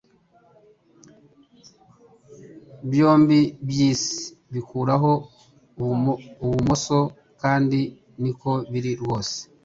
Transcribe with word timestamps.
byombi 2.89 3.39
byisi 3.69 4.17
bikuraho 4.53 5.11
Ibumoso 6.43 6.99
kandi 7.41 7.79
niko 8.21 8.51
biri 8.71 8.91
rwose 9.01 9.37